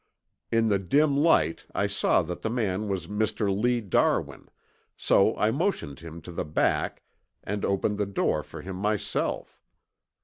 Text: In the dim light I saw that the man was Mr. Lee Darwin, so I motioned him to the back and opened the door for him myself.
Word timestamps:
In 0.51 0.69
the 0.69 0.79
dim 0.79 1.15
light 1.15 1.65
I 1.75 1.85
saw 1.85 2.23
that 2.23 2.41
the 2.41 2.49
man 2.49 2.87
was 2.87 3.05
Mr. 3.05 3.55
Lee 3.55 3.81
Darwin, 3.81 4.49
so 4.97 5.37
I 5.37 5.51
motioned 5.51 5.99
him 5.99 6.21
to 6.23 6.31
the 6.31 6.43
back 6.43 7.03
and 7.43 7.63
opened 7.63 7.99
the 7.99 8.07
door 8.07 8.41
for 8.41 8.63
him 8.63 8.77
myself. 8.77 9.61